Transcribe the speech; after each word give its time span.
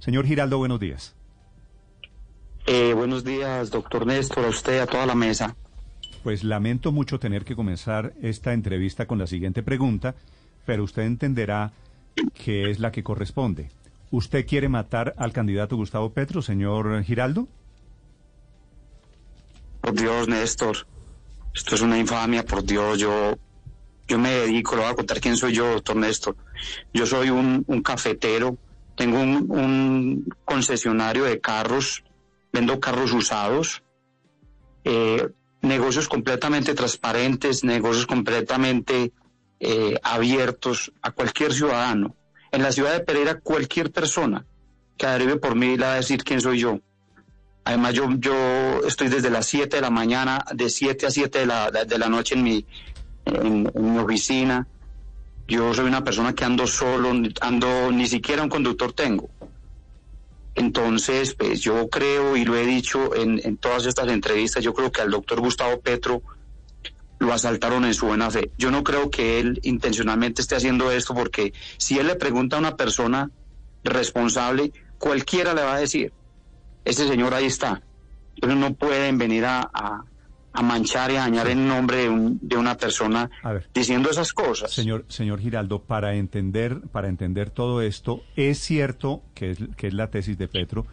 Señor 0.00 0.26
Giraldo, 0.26 0.58
buenos 0.58 0.80
días. 0.80 1.14
Eh, 2.66 2.92
buenos 2.94 3.24
días, 3.24 3.70
doctor 3.70 4.06
Néstor, 4.06 4.44
a 4.44 4.48
usted, 4.48 4.80
a 4.80 4.86
toda 4.86 5.06
la 5.06 5.14
mesa. 5.14 5.56
Pues 6.22 6.44
lamento 6.44 6.92
mucho 6.92 7.18
tener 7.18 7.44
que 7.44 7.56
comenzar 7.56 8.12
esta 8.20 8.52
entrevista 8.52 9.06
con 9.06 9.18
la 9.18 9.26
siguiente 9.26 9.62
pregunta, 9.62 10.14
pero 10.66 10.84
usted 10.84 11.02
entenderá 11.02 11.72
que 12.34 12.70
es 12.70 12.78
la 12.78 12.92
que 12.92 13.02
corresponde. 13.02 13.70
¿Usted 14.10 14.46
quiere 14.46 14.68
matar 14.68 15.14
al 15.16 15.32
candidato 15.32 15.76
Gustavo 15.76 16.10
Petro, 16.10 16.42
señor 16.42 17.02
Giraldo? 17.04 17.48
Por 19.80 19.94
Dios, 19.94 20.28
Néstor, 20.28 20.86
esto 21.54 21.74
es 21.74 21.80
una 21.80 21.98
infamia, 21.98 22.44
por 22.44 22.64
Dios, 22.64 22.98
yo, 22.98 23.38
yo 24.06 24.18
me 24.18 24.30
dedico, 24.30 24.76
le 24.76 24.82
voy 24.82 24.90
a 24.90 24.94
contar 24.94 25.20
quién 25.20 25.36
soy 25.36 25.54
yo, 25.54 25.72
doctor 25.72 25.96
Néstor. 25.96 26.36
Yo 26.92 27.06
soy 27.06 27.30
un, 27.30 27.64
un 27.66 27.82
cafetero, 27.82 28.58
tengo 28.98 29.20
un, 29.20 30.28
concesionario 30.44 31.24
de 31.24 31.40
carros, 31.40 32.02
vendo 32.52 32.80
carros 32.80 33.12
usados, 33.12 33.84
eh, 34.84 35.28
negocios 35.62 36.08
completamente 36.08 36.74
transparentes, 36.74 37.62
negocios 37.62 38.06
completamente 38.06 39.12
eh, 39.60 39.98
abiertos 40.02 40.92
a 41.00 41.12
cualquier 41.12 41.52
ciudadano. 41.52 42.16
En 42.50 42.62
la 42.62 42.72
ciudad 42.72 42.92
de 42.92 43.00
Pereira, 43.00 43.38
cualquier 43.38 43.92
persona 43.92 44.44
que 44.96 45.06
arribe 45.06 45.36
por 45.36 45.54
mí 45.54 45.76
le 45.76 45.86
va 45.86 45.92
a 45.92 45.96
decir 45.96 46.24
quién 46.24 46.40
soy 46.40 46.58
yo. 46.58 46.80
Además, 47.64 47.94
yo, 47.94 48.08
yo 48.18 48.80
estoy 48.84 49.08
desde 49.08 49.30
las 49.30 49.46
7 49.46 49.76
de 49.76 49.82
la 49.82 49.90
mañana, 49.90 50.44
de 50.52 50.68
7 50.68 51.06
a 51.06 51.10
7 51.10 51.38
de 51.38 51.46
la, 51.46 51.70
de 51.70 51.98
la 51.98 52.08
noche 52.08 52.34
en 52.34 52.42
mi, 52.42 52.66
en 53.26 53.70
mi 53.74 53.98
oficina. 53.98 54.66
Yo 55.48 55.72
soy 55.72 55.86
una 55.86 56.04
persona 56.04 56.34
que 56.34 56.44
ando 56.44 56.66
solo, 56.66 57.10
ando, 57.40 57.90
ni 57.90 58.06
siquiera 58.06 58.42
un 58.42 58.50
conductor 58.50 58.92
tengo. 58.92 59.30
Entonces, 60.54 61.34
pues 61.34 61.60
yo 61.60 61.88
creo, 61.88 62.36
y 62.36 62.44
lo 62.44 62.54
he 62.54 62.66
dicho 62.66 63.14
en, 63.14 63.56
todas 63.56 63.86
estas 63.86 64.08
entrevistas, 64.08 64.62
yo 64.62 64.74
creo 64.74 64.92
que 64.92 65.00
al 65.00 65.10
doctor 65.10 65.40
Gustavo 65.40 65.80
Petro 65.80 66.20
lo 67.18 67.32
asaltaron 67.32 67.86
en 67.86 67.94
su 67.94 68.06
buena 68.06 68.30
fe. 68.30 68.50
Yo 68.58 68.70
no 68.70 68.84
creo 68.84 69.08
que 69.08 69.40
él 69.40 69.58
intencionalmente 69.62 70.42
esté 70.42 70.56
haciendo 70.56 70.90
esto 70.90 71.14
porque 71.14 71.54
si 71.78 71.98
él 71.98 72.08
le 72.08 72.16
pregunta 72.16 72.56
a 72.56 72.58
una 72.58 72.76
persona 72.76 73.30
responsable, 73.84 74.72
cualquiera 74.98 75.54
le 75.54 75.62
va 75.62 75.76
a 75.76 75.80
decir, 75.80 76.12
ese 76.84 77.08
señor 77.08 77.32
ahí 77.32 77.46
está. 77.46 77.80
Pero 78.38 78.54
no 78.54 78.74
pueden 78.74 79.16
venir 79.16 79.46
a, 79.46 80.04
a 80.58 80.62
manchar 80.62 81.10
y 81.12 81.16
a 81.16 81.20
dañar 81.20 81.46
el 81.48 81.66
nombre 81.66 81.98
de, 81.98 82.08
un, 82.08 82.38
de 82.42 82.56
una 82.56 82.76
persona 82.76 83.30
ver. 83.44 83.68
diciendo 83.72 84.10
esas 84.10 84.32
cosas. 84.32 84.72
Señor, 84.72 85.04
señor 85.08 85.38
Giraldo, 85.40 85.82
para 85.82 86.14
entender, 86.16 86.80
para 86.90 87.08
entender 87.08 87.50
todo 87.50 87.80
esto, 87.80 88.22
es 88.34 88.58
cierto 88.58 89.22
que 89.34 89.52
es, 89.52 89.58
que 89.76 89.86
es 89.86 89.94
la 89.94 90.10
tesis 90.10 90.36
de 90.36 90.48
Petro, 90.48 90.84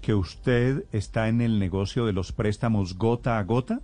que 0.00 0.14
usted 0.14 0.84
está 0.90 1.28
en 1.28 1.40
el 1.40 1.60
negocio 1.60 2.04
de 2.04 2.12
los 2.12 2.32
préstamos 2.32 2.98
gota 2.98 3.38
a 3.38 3.42
gota. 3.44 3.80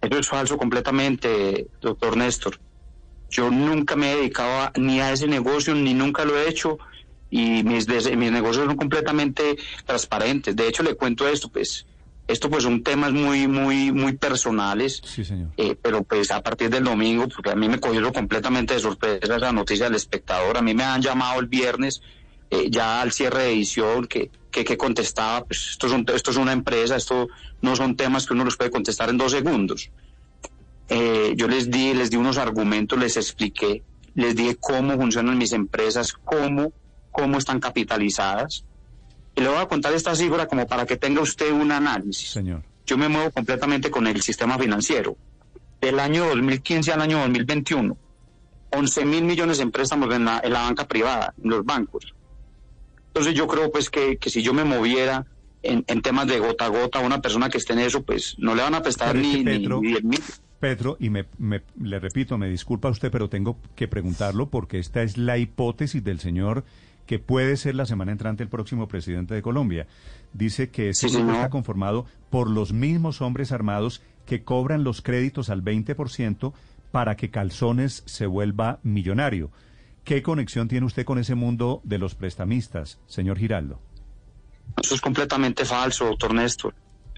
Eso 0.00 0.18
es 0.20 0.28
falso 0.28 0.56
completamente, 0.56 1.66
doctor 1.80 2.16
Néstor. 2.16 2.58
Yo 3.30 3.50
nunca 3.50 3.96
me 3.96 4.12
he 4.12 4.16
dedicado 4.16 4.62
a- 4.62 4.72
ni 4.76 5.00
a 5.00 5.12
ese 5.12 5.26
negocio, 5.26 5.74
ni 5.74 5.92
nunca 5.92 6.24
lo 6.24 6.38
he 6.38 6.48
hecho, 6.48 6.78
y 7.30 7.62
mis, 7.64 7.88
mis 7.88 8.30
negocios 8.32 8.66
son 8.66 8.76
completamente 8.76 9.56
transparentes. 9.84 10.54
De 10.54 10.68
hecho, 10.68 10.82
le 10.84 10.94
cuento 10.94 11.26
esto, 11.26 11.48
pues, 11.48 11.84
esto 12.28 12.48
pues 12.50 12.62
son 12.62 12.82
temas 12.82 13.12
muy, 13.12 13.48
muy, 13.48 13.90
muy 13.90 14.12
personales, 14.16 15.00
Sí, 15.04 15.24
señor. 15.24 15.48
eh, 15.56 15.74
pero 15.82 16.02
pues 16.04 16.30
a 16.30 16.40
partir 16.42 16.70
del 16.70 16.84
domingo, 16.84 17.26
porque 17.28 17.50
a 17.50 17.56
mí 17.56 17.68
me 17.68 17.80
cogieron 17.80 18.12
completamente 18.12 18.74
de 18.74 18.80
sorpresa 18.80 19.36
esa 19.36 19.50
noticia 19.52 19.86
del 19.86 19.94
espectador, 19.96 20.56
a 20.58 20.62
mí 20.62 20.74
me 20.74 20.84
han 20.84 21.02
llamado 21.02 21.40
el 21.40 21.46
viernes 21.46 22.00
eh, 22.50 22.68
ya 22.70 23.00
al 23.02 23.12
cierre 23.12 23.42
de 23.44 23.52
edición 23.52 24.06
que, 24.06 24.30
que, 24.50 24.64
que 24.64 24.76
contestaba, 24.76 25.44
pues 25.44 25.68
esto 25.70 25.86
es, 25.88 25.92
un- 25.92 26.06
esto 26.14 26.30
es 26.30 26.36
una 26.36 26.52
empresa, 26.52 26.96
esto 26.96 27.28
no 27.62 27.74
son 27.76 27.96
temas 27.96 28.26
que 28.26 28.34
uno 28.34 28.44
los 28.44 28.56
puede 28.56 28.70
contestar 28.70 29.08
en 29.10 29.18
dos 29.18 29.32
segundos. 29.32 29.90
Eh, 30.88 31.34
yo 31.36 31.48
les 31.48 31.70
di, 31.70 31.92
les 31.92 32.08
di 32.10 32.16
unos 32.16 32.38
argumentos, 32.38 32.98
les 32.98 33.16
expliqué, 33.18 33.82
les 34.14 34.34
dije 34.34 34.56
cómo 34.58 34.94
funcionan 34.96 35.36
mis 35.36 35.52
empresas, 35.52 36.12
cómo, 36.12 36.72
cómo 37.10 37.36
están 37.38 37.60
capitalizadas. 37.60 38.64
Y 39.36 39.40
le 39.40 39.48
voy 39.48 39.58
a 39.58 39.66
contar 39.66 39.92
esta 39.94 40.14
cifra 40.14 40.46
como 40.46 40.66
para 40.66 40.84
que 40.86 40.96
tenga 40.96 41.20
usted 41.20 41.52
un 41.52 41.70
análisis 41.70 42.30
Señor. 42.30 42.62
yo 42.86 42.96
me 42.98 43.08
muevo 43.08 43.30
completamente 43.30 43.90
con 43.90 44.06
el 44.06 44.20
sistema 44.22 44.58
financiero. 44.58 45.16
Del 45.80 46.00
año 46.00 46.26
2015 46.26 46.92
al 46.92 47.00
año 47.02 47.18
2021, 47.20 47.96
11 48.70 49.04
mil 49.04 49.22
millones 49.24 49.60
en 49.60 49.70
préstamos 49.70 50.12
en 50.14 50.24
la, 50.24 50.40
en 50.42 50.52
la 50.52 50.62
banca 50.62 50.88
privada, 50.88 51.34
en 51.42 51.50
los 51.50 51.64
bancos. 51.64 52.14
Entonces 53.08 53.34
yo 53.34 53.46
creo 53.46 53.70
pues 53.70 53.88
que, 53.90 54.16
que 54.16 54.28
si 54.30 54.42
yo 54.42 54.52
me 54.52 54.64
moviera 54.64 55.24
en, 55.62 55.84
en 55.86 56.02
temas 56.02 56.26
de 56.26 56.38
gota 56.38 56.66
a 56.66 56.68
gota 56.68 56.98
a 56.98 57.02
una 57.02 57.20
persona 57.20 57.48
que 57.48 57.58
esté 57.58 57.72
en 57.74 57.80
eso, 57.80 58.02
pues 58.02 58.34
no 58.38 58.54
le 58.54 58.62
van 58.62 58.74
a 58.74 58.82
prestar 58.82 59.14
ni, 59.14 59.36
ni, 59.38 59.44
Petro- 59.44 59.80
ni 59.80 59.88
10 59.88 60.04
mil. 60.04 60.20
Petro, 60.60 60.96
y 60.98 61.10
me, 61.10 61.26
me- 61.38 61.62
le 61.80 62.00
repito, 62.00 62.36
me 62.38 62.48
disculpa 62.48 62.88
usted, 62.90 63.10
pero 63.12 63.28
tengo 63.28 63.56
que 63.76 63.86
preguntarlo 63.86 64.48
porque 64.48 64.78
esta 64.80 65.02
es 65.02 65.16
la 65.16 65.38
hipótesis 65.38 66.02
del 66.02 66.18
señor 66.18 66.64
que 67.08 67.18
puede 67.18 67.56
ser 67.56 67.74
la 67.74 67.86
semana 67.86 68.12
entrante 68.12 68.42
el 68.42 68.50
próximo 68.50 68.86
presidente 68.86 69.34
de 69.34 69.40
Colombia. 69.40 69.86
Dice 70.34 70.68
que 70.68 70.90
ese 70.90 71.08
Sí, 71.08 71.16
grupo 71.16 71.32
está 71.32 71.48
conformado 71.48 72.04
por 72.28 72.50
los 72.50 72.74
mismos 72.74 73.22
hombres 73.22 73.50
armados 73.50 74.02
que 74.26 74.44
cobran 74.44 74.84
los 74.84 75.00
créditos 75.00 75.48
al 75.48 75.64
20% 75.64 76.52
para 76.92 77.16
que 77.16 77.30
Calzones 77.30 78.02
se 78.04 78.26
vuelva 78.26 78.78
millonario. 78.82 79.50
¿Qué 80.04 80.22
conexión 80.22 80.68
tiene 80.68 80.84
usted 80.84 81.06
con 81.06 81.18
ese 81.18 81.34
mundo 81.34 81.80
de 81.82 81.96
los 81.96 82.14
prestamistas, 82.14 83.00
señor 83.06 83.38
Giraldo? 83.38 83.80
Eso 84.82 84.94
es 84.94 85.00
completamente 85.00 85.64
falso, 85.64 86.04
doctor 86.04 86.34
Néstor. 86.34 86.74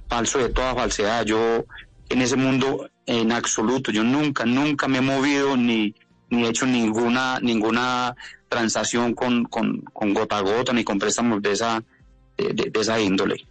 Falso 0.08 0.38
de 0.38 0.50
toda 0.50 0.72
falsedad. 0.72 1.24
Yo 1.24 1.64
en 2.08 2.22
ese 2.22 2.36
mundo, 2.36 2.88
en 3.06 3.32
absoluto, 3.32 3.90
yo 3.90 4.04
nunca, 4.04 4.44
nunca 4.44 4.86
me 4.86 4.98
he 4.98 5.02
movido 5.02 5.56
ni, 5.56 5.96
ni 6.28 6.44
he 6.44 6.48
hecho 6.48 6.64
ninguna, 6.64 7.40
ninguna 7.40 8.14
transacción 8.50 9.14
con, 9.14 9.44
con, 9.44 9.80
con 9.92 10.12
gota 10.12 10.38
a 10.38 10.42
gota 10.42 10.72
ni 10.72 10.84
con 10.84 10.98
préstamos 10.98 11.40
de 11.40 11.52
esa, 11.52 11.82
de, 12.36 12.70
esa 12.74 13.00
índole. 13.00 13.46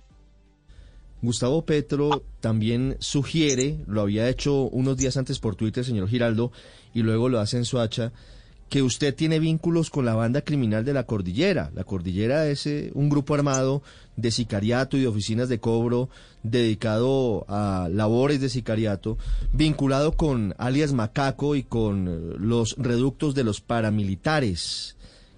Gustavo 1.21 1.65
Petro 1.65 2.23
también 2.41 2.97
sugiere, 2.99 3.77
lo 3.87 4.01
había 4.01 4.29
hecho 4.29 4.63
unos 4.63 4.97
días 4.97 5.17
antes 5.17 5.39
por 5.39 5.55
Twitter, 5.55 5.83
señor 5.83 6.09
Giraldo, 6.09 6.51
y 6.93 7.01
luego 7.01 7.29
lo 7.29 7.39
hace 7.39 7.57
en 7.57 7.65
Soacha, 7.65 8.11
que 8.69 8.83
usted 8.83 9.15
tiene 9.15 9.39
vínculos 9.39 9.89
con 9.89 10.05
la 10.05 10.13
banda 10.13 10.41
criminal 10.41 10.85
de 10.85 10.93
la 10.93 11.05
Cordillera. 11.05 11.71
La 11.73 11.83
Cordillera 11.83 12.47
es 12.47 12.67
eh, 12.67 12.91
un 12.93 13.09
grupo 13.09 13.33
armado 13.33 13.81
de 14.15 14.31
sicariato 14.31 14.95
y 14.95 15.01
de 15.01 15.07
oficinas 15.07 15.49
de 15.49 15.59
cobro 15.59 16.09
dedicado 16.43 17.45
a 17.49 17.89
labores 17.91 18.39
de 18.41 18.49
sicariato, 18.49 19.17
vinculado 19.51 20.11
con 20.11 20.53
alias 20.57 20.93
Macaco 20.93 21.55
y 21.55 21.63
con 21.63 22.07
eh, 22.07 22.35
los 22.37 22.75
reductos 22.77 23.33
de 23.33 23.43
los 23.43 23.59
paramilitares. 23.59 24.95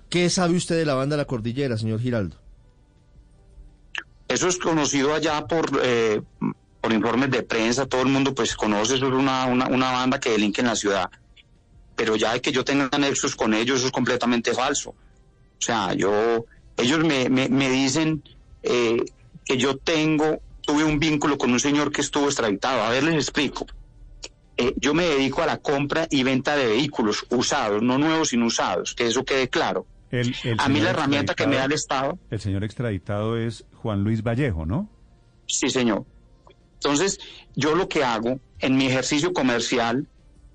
¿Qué 0.09 0.29
sabe 0.29 0.57
usted 0.57 0.75
de 0.75 0.85
la 0.85 0.95
banda 0.95 1.15
de 1.15 1.21
la 1.21 1.27
Cordillera, 1.27 1.77
señor 1.77 2.01
Giraldo? 2.01 2.35
Eso 4.27 4.47
es 4.49 4.57
conocido 4.57 5.13
allá 5.13 5.45
por, 5.47 5.69
eh, 5.83 6.21
por 6.81 6.91
informes 6.91 7.31
de 7.31 7.43
prensa, 7.43 7.85
todo 7.85 8.01
el 8.01 8.09
mundo 8.09 8.35
pues 8.35 8.55
conoce, 8.55 8.95
eso 8.95 9.07
es 9.07 9.13
una, 9.13 9.45
una, 9.45 9.67
una 9.67 9.91
banda 9.91 10.19
que 10.19 10.31
delinque 10.31 10.61
en 10.61 10.67
la 10.67 10.75
ciudad. 10.75 11.09
Pero 12.01 12.15
ya 12.15 12.33
de 12.33 12.41
que 12.41 12.51
yo 12.51 12.63
tenga 12.65 12.89
nexos 12.97 13.35
con 13.35 13.53
ellos, 13.53 13.77
eso 13.77 13.85
es 13.85 13.91
completamente 13.91 14.55
falso. 14.55 14.89
O 14.89 14.95
sea, 15.59 15.93
yo, 15.93 16.45
ellos 16.75 16.97
me, 17.05 17.29
me, 17.29 17.47
me 17.47 17.69
dicen 17.69 18.23
eh, 18.63 18.97
que 19.45 19.55
yo 19.55 19.77
tengo, 19.77 20.41
tuve 20.61 20.83
un 20.83 20.97
vínculo 20.97 21.37
con 21.37 21.51
un 21.51 21.59
señor 21.59 21.91
que 21.91 22.01
estuvo 22.01 22.25
extraditado. 22.25 22.81
A 22.81 22.89
ver, 22.89 23.03
les 23.03 23.13
explico. 23.13 23.67
Eh, 24.57 24.73
yo 24.77 24.95
me 24.95 25.03
dedico 25.03 25.43
a 25.43 25.45
la 25.45 25.57
compra 25.57 26.07
y 26.09 26.23
venta 26.23 26.55
de 26.55 26.65
vehículos 26.65 27.23
usados, 27.29 27.83
no 27.83 27.99
nuevos, 27.99 28.29
sino 28.29 28.47
usados, 28.47 28.95
que 28.95 29.05
eso 29.05 29.23
quede 29.23 29.47
claro. 29.47 29.85
El- 30.09 30.35
el 30.43 30.55
A 30.57 30.67
mí 30.69 30.79
la 30.79 30.89
herramienta 30.89 31.35
que 31.35 31.45
me 31.45 31.57
da 31.57 31.65
el 31.65 31.71
Estado 31.73 32.17
El 32.31 32.39
señor 32.41 32.63
extraditado 32.63 33.37
es 33.37 33.63
Juan 33.75 34.03
Luis 34.03 34.23
Vallejo, 34.23 34.65
¿no? 34.65 34.89
Sí, 35.45 35.69
señor. 35.69 36.03
Entonces, 36.73 37.19
yo 37.55 37.75
lo 37.75 37.87
que 37.87 38.03
hago 38.03 38.39
en 38.57 38.75
mi 38.75 38.87
ejercicio 38.87 39.33
comercial, 39.33 40.07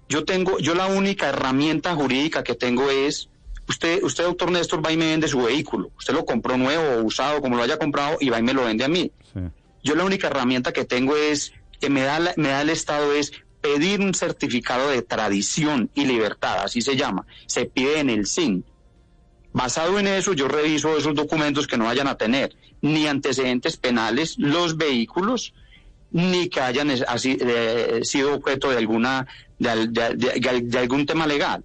yo 0.08 0.24
tengo, 0.24 0.58
yo 0.58 0.74
la 0.74 0.86
única 0.86 1.28
herramienta 1.28 1.94
jurídica 1.94 2.44
que 2.44 2.54
tengo 2.54 2.90
es 2.90 3.28
usted, 3.68 4.02
usted, 4.02 4.24
doctor 4.24 4.50
Néstor, 4.50 4.84
va 4.84 4.92
y 4.92 4.96
me 4.96 5.06
vende 5.06 5.28
su 5.28 5.42
vehículo. 5.42 5.90
Usted 5.98 6.14
lo 6.14 6.24
compró 6.24 6.56
nuevo 6.56 6.82
o 7.00 7.02
usado, 7.04 7.40
como 7.40 7.56
lo 7.56 7.62
haya 7.62 7.78
comprado, 7.78 8.16
y 8.20 8.28
va 8.28 8.38
y 8.38 8.42
me 8.42 8.52
lo 8.54 8.64
vende 8.64 8.84
a 8.84 8.88
mí. 8.88 9.10
Sí. 9.32 9.40
Yo 9.82 9.94
la 9.96 10.04
única 10.04 10.28
herramienta 10.28 10.72
que 10.72 10.84
tengo 10.84 11.16
es, 11.16 11.52
que 11.80 11.90
me 11.90 12.02
da, 12.02 12.18
la- 12.20 12.34
me 12.36 12.48
da 12.48 12.62
el 12.62 12.70
Estado 12.70 13.12
es 13.12 13.32
pedir 13.60 14.00
un 14.00 14.14
certificado 14.14 14.88
de 14.90 15.02
tradición 15.02 15.90
y 15.94 16.04
libertad, 16.04 16.60
así 16.62 16.80
se 16.82 16.96
llama. 16.96 17.26
Se 17.46 17.66
pide 17.66 17.98
en 17.98 18.10
el 18.10 18.26
SIN. 18.26 18.64
Basado 19.52 19.98
en 19.98 20.06
eso, 20.06 20.34
yo 20.34 20.48
reviso 20.48 20.96
esos 20.96 21.14
documentos 21.14 21.66
que 21.66 21.76
no 21.76 21.86
vayan 21.86 22.08
a 22.08 22.16
tener 22.16 22.54
ni 22.82 23.06
antecedentes 23.06 23.76
penales 23.78 24.34
los 24.38 24.76
vehículos, 24.76 25.54
ni 26.16 26.48
que 26.48 26.60
hayan 26.60 26.90
así, 27.08 27.36
eh, 27.40 28.00
sido 28.02 28.34
objeto 28.34 28.70
de 28.70 28.78
alguna 28.78 29.26
de, 29.58 29.68
al- 29.70 29.92
de- 29.92 30.14
de- 30.16 30.60
de 30.62 30.78
algún 30.78 31.04
tema 31.06 31.26
legal. 31.26 31.62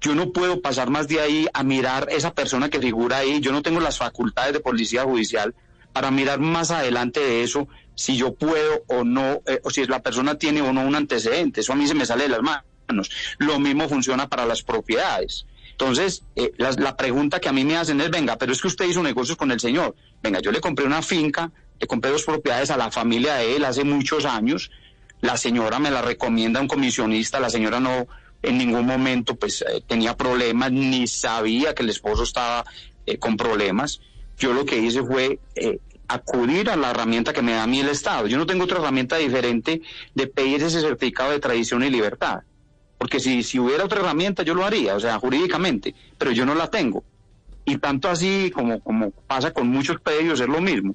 Yo 0.00 0.14
no 0.14 0.32
puedo 0.32 0.60
pasar 0.60 0.90
más 0.90 1.08
de 1.08 1.20
ahí 1.20 1.46
a 1.54 1.62
mirar 1.62 2.08
esa 2.10 2.34
persona 2.34 2.68
que 2.68 2.80
figura 2.80 3.18
ahí. 3.18 3.40
Yo 3.40 3.52
no 3.52 3.62
tengo 3.62 3.80
las 3.80 3.98
facultades 3.98 4.52
de 4.52 4.60
policía 4.60 5.04
judicial 5.04 5.54
para 5.92 6.10
mirar 6.10 6.38
más 6.40 6.70
adelante 6.70 7.20
de 7.20 7.42
eso 7.44 7.68
si 7.94 8.16
yo 8.16 8.34
puedo 8.34 8.82
o 8.88 9.04
no, 9.04 9.40
eh, 9.46 9.60
o 9.62 9.70
si 9.70 9.84
la 9.86 10.02
persona 10.02 10.36
tiene 10.36 10.60
o 10.60 10.72
no 10.72 10.82
un 10.82 10.94
antecedente. 10.96 11.60
Eso 11.60 11.72
a 11.72 11.76
mí 11.76 11.86
se 11.86 11.94
me 11.94 12.04
sale 12.06 12.24
de 12.24 12.30
las 12.30 12.42
manos. 12.42 13.10
Lo 13.38 13.58
mismo 13.58 13.88
funciona 13.88 14.28
para 14.28 14.44
las 14.44 14.62
propiedades. 14.62 15.46
Entonces, 15.70 16.24
eh, 16.36 16.52
la, 16.58 16.72
la 16.72 16.96
pregunta 16.96 17.40
que 17.40 17.48
a 17.48 17.52
mí 17.52 17.64
me 17.64 17.76
hacen 17.76 18.00
es, 18.00 18.10
venga, 18.10 18.36
pero 18.36 18.52
es 18.52 18.60
que 18.60 18.68
usted 18.68 18.86
hizo 18.86 19.02
negocios 19.02 19.36
con 19.38 19.50
el 19.52 19.60
señor. 19.60 19.94
Venga, 20.22 20.40
yo 20.40 20.50
le 20.52 20.60
compré 20.60 20.84
una 20.84 21.00
finca, 21.02 21.50
compré 21.86 22.10
dos 22.10 22.24
propiedades 22.24 22.70
a 22.70 22.76
la 22.76 22.90
familia 22.90 23.34
de 23.34 23.56
él 23.56 23.64
hace 23.64 23.84
muchos 23.84 24.24
años. 24.24 24.70
La 25.20 25.36
señora 25.36 25.78
me 25.78 25.90
la 25.90 26.02
recomienda 26.02 26.60
un 26.60 26.68
comisionista, 26.68 27.40
la 27.40 27.50
señora 27.50 27.80
no 27.80 28.06
en 28.42 28.58
ningún 28.58 28.86
momento 28.86 29.36
pues 29.36 29.62
eh, 29.62 29.82
tenía 29.86 30.16
problemas, 30.16 30.72
ni 30.72 31.06
sabía 31.06 31.74
que 31.74 31.82
el 31.82 31.90
esposo 31.90 32.24
estaba 32.24 32.64
eh, 33.06 33.18
con 33.18 33.36
problemas. 33.36 34.00
Yo 34.36 34.52
lo 34.52 34.64
que 34.64 34.78
hice 34.78 35.02
fue 35.02 35.38
eh, 35.54 35.78
acudir 36.08 36.68
a 36.70 36.76
la 36.76 36.90
herramienta 36.90 37.32
que 37.32 37.42
me 37.42 37.52
da 37.52 37.62
a 37.62 37.66
mí 37.66 37.80
el 37.80 37.88
Estado. 37.88 38.26
Yo 38.26 38.36
no 38.36 38.46
tengo 38.46 38.64
otra 38.64 38.78
herramienta 38.78 39.16
diferente 39.16 39.82
de 40.14 40.26
pedir 40.26 40.62
ese 40.62 40.80
certificado 40.80 41.30
de 41.30 41.38
tradición 41.38 41.82
y 41.84 41.90
libertad. 41.90 42.40
Porque 42.98 43.20
si, 43.20 43.42
si 43.42 43.58
hubiera 43.58 43.84
otra 43.84 44.00
herramienta 44.00 44.42
yo 44.42 44.54
lo 44.54 44.64
haría, 44.64 44.94
o 44.94 45.00
sea, 45.00 45.18
jurídicamente, 45.18 45.94
pero 46.18 46.32
yo 46.32 46.44
no 46.44 46.54
la 46.54 46.68
tengo. 46.68 47.04
Y 47.64 47.78
tanto 47.78 48.08
así 48.08 48.50
como, 48.52 48.80
como 48.80 49.10
pasa 49.10 49.52
con 49.52 49.68
muchos 49.68 50.00
pedidos 50.00 50.40
es 50.40 50.48
lo 50.48 50.60
mismo. 50.60 50.94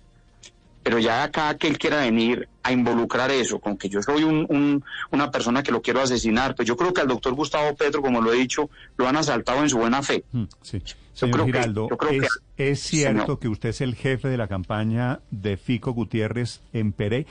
Pero 0.87 0.99
ya 0.99 1.21
acá 1.23 1.53
que 1.57 1.67
él 1.67 1.77
quiera 1.77 1.97
venir 1.97 2.47
a 2.63 2.71
involucrar 2.71 3.29
eso, 3.29 3.59
con 3.59 3.75
que 3.77 3.89
yo 3.89 4.01
soy 4.01 4.23
un, 4.23 4.45
un- 4.47 4.81
una 5.11 5.29
persona 5.31 5.61
que 5.61 5.73
lo 5.73 5.81
quiero 5.81 5.99
asesinar, 5.99 6.55
pues 6.55 6.65
yo 6.65 6.77
creo 6.77 6.93
que 6.93 7.01
al 7.01 7.09
doctor 7.09 7.33
Gustavo 7.33 7.75
Petro, 7.75 8.01
como 8.01 8.21
lo 8.21 8.31
he 8.31 8.37
dicho, 8.37 8.69
lo 8.95 9.05
han 9.05 9.17
asaltado 9.17 9.63
en 9.63 9.69
su 9.69 9.77
buena 9.79 10.01
fe. 10.01 10.23
Sí. 10.61 10.79
Yo 10.79 10.93
Señor 11.13 11.39
que- 11.41 11.45
Giraldo, 11.47 11.87
yo 11.89 11.97
creo 11.97 12.21
que- 12.21 12.69
¿es, 12.71 12.79
cierto 12.79 13.21
Señor. 13.21 13.39
que 13.39 13.47
usted 13.49 13.69
es 13.69 13.81
el 13.81 13.95
jefe 13.95 14.29
de 14.29 14.37
la 14.37 14.47
campaña 14.47 15.19
de 15.29 15.57
Fico 15.57 15.91
Gutiérrez 15.91 16.61
en 16.71 16.93
Pere? 16.93 17.25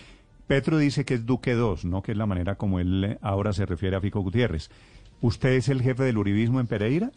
Petro 0.47 0.77
dice 0.77 1.07
que 1.07 1.15
es 1.15 1.25
Duque 1.25 1.55
2, 1.55 1.87
¿no? 1.87 2.03
Que 2.03 2.13
es 2.13 2.19
la 2.19 2.27
manera 2.27 2.57
como 2.57 2.79
él 2.79 3.05
eh, 3.05 3.19
ahora 3.23 3.55
se 3.55 3.65
refiere 3.65 3.97
a 3.97 4.03
Fico 4.03 4.21
Gutiérrez. 4.21 4.69
¿Usted 5.23 5.53
es 5.55 5.71
el 5.71 5.81
jefe 5.81 6.03
del 6.03 6.19
uribismo 6.19 6.61
en 6.61 6.67
Pereira? 6.67 7.11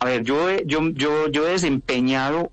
A 0.00 0.06
ver, 0.06 0.24
yo 0.24 0.50
yo, 0.66 0.88
yo, 0.90 1.28
yo 1.28 1.46
he 1.46 1.52
desempeñado, 1.52 2.50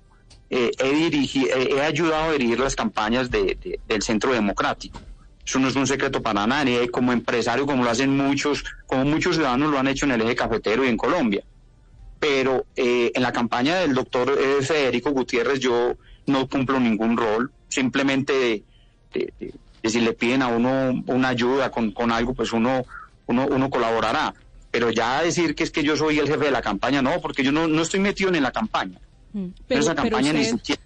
eh, 0.50 0.70
he, 0.78 1.06
eh, 1.06 1.68
he 1.76 1.80
ayudado 1.80 2.30
a 2.30 2.32
dirigir 2.32 2.60
las 2.60 2.76
campañas 2.76 3.30
de- 3.30 3.56
de- 3.62 3.80
del 3.86 4.02
Centro 4.02 4.32
Democrático. 4.32 5.00
Eso 5.44 5.58
no 5.58 5.68
es 5.68 5.74
un 5.76 5.86
secreto 5.86 6.22
para 6.22 6.46
nadie. 6.46 6.88
Como 6.90 7.12
empresario, 7.12 7.66
como 7.66 7.82
lo 7.84 7.90
hacen 7.90 8.16
muchos, 8.16 8.64
como 8.86 9.04
muchos 9.04 9.34
ciudadanos 9.36 9.70
lo 9.70 9.78
han 9.78 9.88
hecho 9.88 10.04
en 10.04 10.12
el 10.12 10.20
eje 10.22 10.36
cafetero 10.36 10.84
y 10.84 10.88
en 10.88 10.96
Colombia. 10.96 11.42
Pero 12.20 12.66
eh, 12.76 13.10
en 13.14 13.22
la 13.22 13.32
campaña 13.32 13.76
del 13.80 13.94
doctor 13.94 14.38
eh, 14.38 14.62
Federico 14.62 15.10
Gutiérrez 15.10 15.58
yo 15.58 15.96
no 16.26 16.46
cumplo 16.48 16.78
ningún 16.78 17.16
rol. 17.16 17.50
Simplemente 17.68 18.62
si 19.84 20.00
le 20.00 20.12
piden 20.12 20.42
a 20.42 20.46
uno 20.48 21.02
una 21.06 21.28
ayuda 21.28 21.70
con, 21.70 21.90
con 21.90 22.12
algo, 22.12 22.34
pues 22.34 22.52
uno, 22.52 22.84
uno, 23.26 23.46
uno 23.50 23.70
colaborará. 23.70 24.32
Pero 24.70 24.90
ya 24.90 25.22
decir 25.22 25.54
que 25.54 25.64
es 25.64 25.70
que 25.70 25.82
yo 25.82 25.96
soy 25.96 26.18
el 26.18 26.28
jefe 26.28 26.44
de 26.44 26.50
la 26.52 26.62
campaña, 26.62 27.02
no, 27.02 27.20
porque 27.20 27.42
yo 27.42 27.50
no, 27.52 27.66
no 27.66 27.82
estoy 27.82 28.00
metido 28.00 28.32
en 28.32 28.42
la 28.42 28.52
campaña. 28.52 28.98
Mm. 29.32 29.46
Pero, 29.66 29.80
esa 29.80 29.94
pero 29.94 30.16
campaña 30.16 30.32
ni 30.32 30.44
siquiera. 30.44 30.82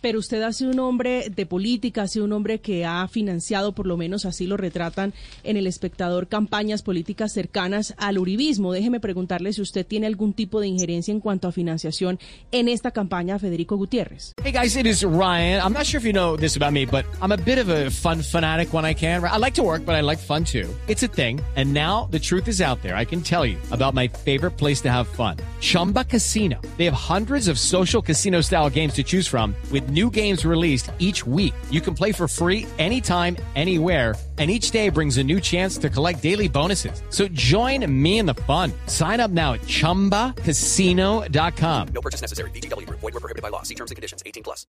Pero 0.00 0.18
usted 0.18 0.42
ha 0.42 0.52
sido 0.52 0.70
un 0.70 0.78
hombre 0.80 1.30
de 1.34 1.46
política, 1.46 2.02
ha 2.02 2.08
sido 2.08 2.24
un 2.24 2.32
hombre 2.32 2.60
que 2.60 2.84
ha 2.84 3.06
financiado, 3.08 3.72
por 3.72 3.86
lo 3.86 3.96
menos 3.96 4.24
así 4.24 4.46
lo 4.46 4.56
retratan 4.56 5.14
en 5.42 5.56
El 5.56 5.66
Espectador, 5.66 6.28
campañas 6.28 6.82
políticas 6.82 7.32
cercanas 7.32 7.94
al 7.98 8.18
uribismo. 8.18 8.72
Déjeme 8.72 9.00
preguntarle 9.00 9.52
si 9.52 9.62
usted 9.62 9.86
tiene 9.86 10.06
algún 10.06 10.32
tipo 10.32 10.60
de 10.60 10.68
injerencia 10.68 11.12
en 11.12 11.20
cuanto 11.20 11.48
a 11.48 11.52
financiación 11.52 12.18
en 12.52 12.68
esta 12.68 12.90
campaña, 12.90 13.38
Federico 13.38 13.76
Gutiérrez. 13.76 14.32
Hey 14.42 14.52
guys, 14.52 14.76
it 14.76 14.86
is 14.86 15.02
Ryan. 15.02 15.60
I'm 15.62 15.72
not 15.72 15.86
sure 15.86 15.98
if 15.98 16.04
you 16.04 16.12
know 16.12 16.36
this 16.36 16.56
about 16.56 16.72
me, 16.72 16.86
but 16.86 17.04
I'm 17.20 17.32
a 17.32 17.36
bit 17.36 17.58
of 17.58 17.68
a 17.68 17.90
fun 17.90 18.22
fanatic 18.22 18.72
when 18.72 18.84
I 18.84 18.94
can. 18.94 19.24
I 19.24 19.38
like 19.38 19.54
to 19.54 19.62
work, 19.62 19.84
but 19.84 19.94
I 19.94 20.02
like 20.02 20.18
fun 20.18 20.44
too. 20.44 20.68
It's 20.88 21.02
a 21.02 21.08
thing. 21.08 21.40
And 21.56 21.72
now 21.72 22.08
the 22.10 22.18
truth 22.18 22.48
is 22.48 22.60
out 22.60 22.82
there. 22.82 22.96
I 22.96 23.04
can 23.04 23.22
tell 23.22 23.44
you 23.44 23.56
about 23.70 23.94
my 23.94 24.08
favorite 24.08 24.52
place 24.52 24.80
to 24.82 24.90
have 24.90 25.08
fun. 25.08 25.36
Chumba 25.60 26.04
Casino. 26.04 26.60
They 26.76 26.84
have 26.84 26.94
hundreds 26.94 27.48
of 27.48 27.58
social 27.58 28.02
casino 28.02 28.40
style 28.40 28.70
games 28.70 28.94
to 28.94 29.02
choose 29.02 29.26
from 29.26 29.54
with 29.72 29.85
new 29.88 30.10
games 30.10 30.44
released 30.44 30.90
each 30.98 31.26
week. 31.26 31.54
You 31.70 31.80
can 31.80 31.94
play 31.94 32.12
for 32.12 32.28
free 32.28 32.66
anytime, 32.78 33.38
anywhere. 33.54 34.14
And 34.38 34.50
each 34.50 34.70
day 34.70 34.90
brings 34.90 35.16
a 35.16 35.24
new 35.24 35.40
chance 35.40 35.78
to 35.78 35.88
collect 35.88 36.22
daily 36.22 36.46
bonuses. 36.46 37.00
So 37.08 37.26
join 37.28 37.86
me 37.90 38.18
in 38.18 38.26
the 38.26 38.34
fun. 38.46 38.70
Sign 38.86 39.18
up 39.18 39.30
now 39.30 39.54
at 39.54 39.62
chumbacasino.com. 39.62 41.88
No 41.94 42.00
purchase 42.02 42.20
necessary. 42.20 42.50
VGW 42.50 42.86
Group. 42.86 43.00
Void 43.00 43.14
were 43.14 43.20
prohibited 43.20 43.40
by 43.42 43.48
law. 43.48 43.62
See 43.62 43.74
terms 43.74 43.90
and 43.90 43.96
conditions. 43.96 44.22
18 44.26 44.42
plus. 44.42 44.66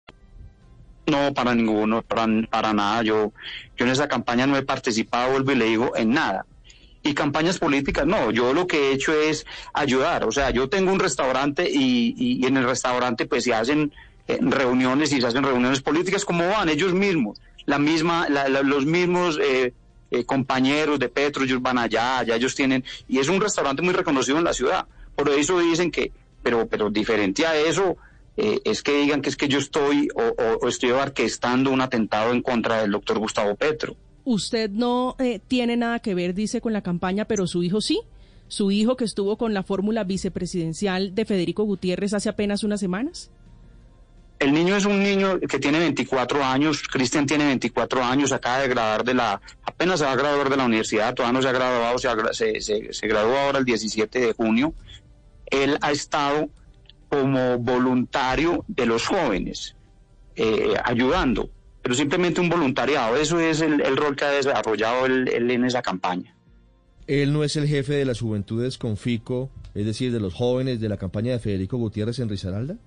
No, 1.07 1.31
para 1.33 1.53
ninguno, 1.55 2.01
para, 2.03 2.27
para 2.51 2.73
nada. 2.73 3.01
Yo, 3.03 3.31
yo 3.77 3.85
en 3.85 3.91
esa 3.91 4.07
campaña 4.07 4.45
no 4.47 4.57
he 4.57 4.63
participado, 4.63 5.31
vuelvo 5.31 5.51
y 5.51 5.55
le 5.55 5.65
digo, 5.65 5.95
en 5.95 6.11
nada. 6.13 6.45
Y 7.03 7.13
campañas 7.13 7.59
políticas, 7.59 8.07
no, 8.07 8.31
yo 8.31 8.51
lo 8.53 8.65
que 8.65 8.89
he 8.89 8.93
hecho 8.93 9.13
es 9.13 9.45
ayudar. 9.73 10.23
O 10.25 10.31
sea, 10.31 10.49
yo 10.49 10.67
tengo 10.69 10.91
un 10.91 10.99
restaurante 10.99 11.69
y, 11.69 12.15
y- 12.17 12.43
y 12.43 12.45
en 12.47 12.57
el 12.57 12.65
restaurante 12.65 13.27
pues 13.27 13.43
se 13.43 13.53
hacen 13.53 13.93
reuniones 14.27 15.11
y 15.13 15.21
se 15.21 15.27
hacen 15.27 15.43
reuniones 15.43 15.81
políticas 15.81 16.25
como 16.25 16.47
van 16.47 16.69
ellos 16.69 16.93
mismos. 16.93 17.39
La 17.65 17.79
misma, 17.79 18.27
la- 18.29 18.47
la- 18.49 18.61
los 18.63 18.85
mismos 18.85 19.39
eh, 19.41 19.73
eh, 20.11 20.23
compañeros 20.25 20.99
de 20.99 21.09
Petro, 21.09 21.43
ellos 21.43 21.61
van 21.61 21.77
allá, 21.77 22.19
allá 22.19 22.35
ellos 22.35 22.55
tienen, 22.55 22.83
y 23.07 23.19
es 23.19 23.27
un 23.27 23.41
restaurante 23.41 23.81
muy 23.81 23.93
reconocido 23.93 24.37
en 24.37 24.43
la 24.43 24.53
ciudad. 24.53 24.85
Por 25.15 25.29
eso 25.29 25.59
dicen 25.59 25.91
que, 25.91 26.11
pero, 26.43 26.67
pero 26.67 26.89
diferente 26.89 27.45
a 27.45 27.55
eso, 27.55 27.97
eh, 28.37 28.59
es 28.65 28.83
que 28.83 28.97
digan 29.01 29.21
que 29.21 29.29
es 29.29 29.37
que 29.37 29.47
yo 29.47 29.59
estoy 29.59 30.09
o, 30.15 30.21
o- 30.21 30.57
o 30.61 30.67
estoy 30.67 30.91
orquestando 30.91 31.71
un 31.71 31.81
atentado 31.81 32.31
en 32.33 32.41
contra 32.41 32.81
del 32.81 32.91
doctor 32.91 33.17
Gustavo 33.19 33.55
Petro. 33.55 33.95
Usted 34.25 34.69
no 34.71 35.15
eh, 35.19 35.39
tiene 35.47 35.77
nada 35.77 35.99
que 35.99 36.15
ver, 36.15 36.33
dice, 36.33 36.59
con 36.61 36.73
la 36.73 36.81
campaña, 36.81 37.25
pero 37.25 37.47
su 37.47 37.63
hijo 37.63 37.79
sí. 37.81 38.01
Su 38.47 38.69
hijo 38.71 38.95
que 38.95 39.05
estuvo 39.05 39.37
con 39.37 39.53
la 39.55 39.63
fórmula 39.63 40.03
vicepresidencial 40.03 41.15
de 41.15 41.25
Federico 41.25 41.63
Gutiérrez 41.63 42.13
hace 42.13 42.29
apenas 42.29 42.63
unas 42.63 42.79
semanas. 42.79 43.31
El 44.45 44.53
niño 44.53 44.75
es 44.75 44.85
un 44.85 45.01
niño 45.01 45.39
que 45.39 45.57
tiene 45.57 45.79
24 45.79 46.43
años, 46.43 46.83
Cristian 46.83 47.25
tiene 47.25 47.45
24 47.45 48.03
años, 48.03 48.31
acaba 48.31 48.59
de 48.59 48.67
graduar 48.67 49.03
de 49.03 49.15
la, 49.15 49.41
apenas 49.63 49.97
se 49.97 50.05
va 50.05 50.11
a 50.11 50.15
graduar 50.15 50.51
de 50.51 50.55
la 50.55 50.65
universidad, 50.65 51.15
todavía 51.15 51.33
no 51.33 51.41
se 51.41 51.49
ha 51.49 51.51
graduado, 51.51 51.97
se, 52.31 52.61
se, 52.61 53.07
graduó 53.07 53.35
ahora 53.35 53.57
el 53.57 53.65
17 53.65 54.19
de 54.19 54.33
junio. 54.33 54.75
Él 55.47 55.79
ha 55.81 55.91
estado 55.91 56.47
como 57.09 57.57
voluntario 57.57 58.63
de 58.67 58.85
los 58.85 59.07
jóvenes, 59.07 59.75
eh, 60.35 60.75
ayudando, 60.83 61.49
pero 61.81 61.95
simplemente 61.95 62.39
un 62.39 62.49
voluntariado, 62.49 63.15
eso 63.15 63.39
es 63.39 63.61
el, 63.61 63.81
el 63.81 63.97
rol 63.97 64.15
que 64.15 64.25
ha 64.25 64.29
desarrollado 64.29 65.07
él, 65.07 65.27
él 65.27 65.49
en 65.49 65.65
esa 65.65 65.81
campaña. 65.81 66.35
Él 67.07 67.33
no 67.33 67.43
es 67.43 67.55
el 67.55 67.67
jefe 67.67 67.93
de 67.93 68.05
las 68.05 68.19
juventudes 68.19 68.77
con 68.77 68.95
FICO, 68.95 69.49
es 69.73 69.87
decir, 69.87 70.11
de 70.11 70.19
los 70.19 70.35
jóvenes 70.35 70.79
de 70.79 70.89
la 70.89 70.97
campaña 70.97 71.31
de 71.31 71.39
Federico 71.39 71.77
Gutiérrez 71.77 72.19
en 72.19 72.29
Risaralda. 72.29 72.77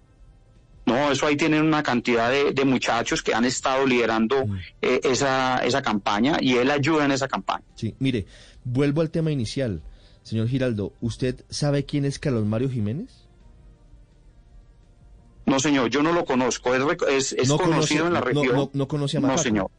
No, 0.88 1.12
eso 1.12 1.26
ahí 1.26 1.36
tienen 1.36 1.62
una 1.64 1.82
cantidad 1.82 2.30
de, 2.30 2.52
de 2.52 2.64
muchachos 2.64 3.22
que 3.22 3.34
han 3.34 3.44
estado 3.44 3.86
liderando 3.86 4.46
eh, 4.80 5.00
esa, 5.04 5.58
esa 5.58 5.82
campaña 5.82 6.38
y 6.40 6.54
él 6.56 6.70
ayuda 6.70 7.04
en 7.04 7.12
esa 7.12 7.28
campaña. 7.28 7.64
Sí, 7.74 7.94
mire, 7.98 8.26
vuelvo 8.64 9.00
al 9.02 9.10
tema 9.10 9.30
inicial. 9.30 9.82
Señor 10.22 10.48
Giraldo, 10.48 10.92
¿usted 11.00 11.44
sabe 11.50 11.84
quién 11.84 12.04
es 12.04 12.18
Carlos 12.18 12.44
Mario 12.46 12.70
Jiménez? 12.70 13.26
No, 15.46 15.58
señor, 15.60 15.88
yo 15.88 16.02
no 16.02 16.12
lo 16.12 16.24
conozco. 16.24 16.74
Es, 16.74 16.82
rec- 16.82 17.06
es, 17.08 17.32
es 17.32 17.48
No 17.48 17.56
conocido 17.58 18.04
conoce- 18.04 18.06
en 18.08 18.12
la 18.12 18.20
no- 18.20 18.26
región. 18.26 18.56
no- 18.56 18.70
no 18.72 18.88
conoce 18.88 19.16
a 19.16 19.20
No, 19.20 19.28
Macaco. 19.28 19.42
señor. 19.42 19.70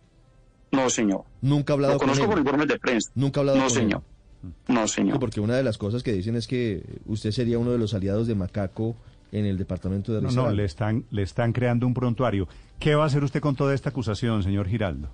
No, 0.71 0.89
señor. 0.89 1.23
Nunca 1.41 1.73
ha 1.73 1.75
hablado 1.75 1.93
Lo 1.93 1.99
con 1.99 2.07
conozco 2.07 2.23
él. 2.25 2.29
por 2.31 2.39
informes 2.39 2.67
de 2.67 2.79
prensa. 2.79 3.11
Nunca 3.15 3.39
ha 3.39 3.41
hablado 3.41 3.57
No, 3.59 3.63
con 3.65 3.71
él. 3.71 3.77
señor. 3.83 4.03
No, 4.67 4.87
señor. 4.87 5.19
Porque 5.19 5.39
una 5.41 5.55
de 5.55 5.63
las 5.63 5.77
cosas 5.77 6.01
que 6.01 6.11
dicen 6.13 6.35
es 6.35 6.47
que 6.47 6.83
usted 7.05 7.31
sería 7.31 7.59
uno 7.59 7.71
de 7.71 7.77
los 7.77 7.93
aliados 7.93 8.25
de 8.27 8.35
Macaco 8.35 8.95
en 9.31 9.45
el 9.45 9.57
departamento 9.57 10.11
de 10.13 10.21
No, 10.21 10.27
Risaralda. 10.27 10.51
no, 10.51 10.55
le 10.57 10.65
están, 10.65 11.05
le 11.11 11.21
están 11.23 11.53
creando 11.53 11.85
un 11.87 11.93
prontuario. 11.93 12.47
¿Qué 12.79 12.95
va 12.95 13.03
a 13.03 13.07
hacer 13.07 13.23
usted 13.23 13.39
con 13.41 13.55
toda 13.55 13.73
esta 13.73 13.89
acusación, 13.89 14.41
señor 14.43 14.67
Giraldo? 14.67 15.09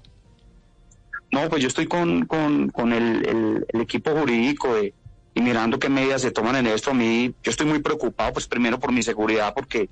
No, 1.31 1.49
pues 1.49 1.61
yo 1.61 1.67
estoy 1.67 1.87
con, 1.87 2.25
con, 2.25 2.69
con 2.69 2.93
el, 2.93 3.25
el- 3.27 3.65
el 3.67 3.81
equipo 3.81 4.11
jurídico 4.11 4.73
de, 4.75 4.93
y 5.33 5.41
mirando 5.41 5.79
qué 5.79 5.89
medidas 5.89 6.21
se 6.21 6.31
toman 6.31 6.55
en 6.55 6.67
esto, 6.67 6.91
a 6.91 6.93
mí, 6.93 7.33
yo 7.43 7.49
estoy 7.51 7.65
muy 7.65 7.79
preocupado, 7.79 8.31
pues 8.33 8.47
primero 8.47 8.79
por 8.79 8.91
mi 8.93 9.03
seguridad, 9.03 9.53
porque 9.53 9.89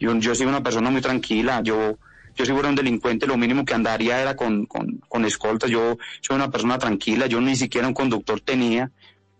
yo, 0.00 0.14
yo 0.18 0.34
soy 0.34 0.46
una 0.46 0.62
persona 0.62 0.90
muy 0.90 1.02
tranquila, 1.02 1.60
yo, 1.62 1.98
yo 2.34 2.46
si 2.46 2.52
fuera 2.52 2.68
un 2.70 2.74
delincuente, 2.76 3.26
lo 3.26 3.36
mínimo 3.36 3.64
que 3.66 3.74
andaría 3.74 4.22
era 4.22 4.34
con, 4.34 4.64
con, 4.64 4.98
con 5.08 5.24
escoltas, 5.26 5.68
yo 5.70 5.98
soy 6.22 6.36
una 6.36 6.50
persona 6.50 6.78
tranquila, 6.78 7.26
yo 7.26 7.40
ni 7.40 7.54
siquiera 7.56 7.86
un 7.88 7.94
conductor 7.94 8.40
tenía, 8.40 8.90